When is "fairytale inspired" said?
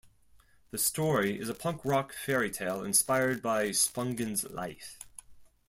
2.11-3.39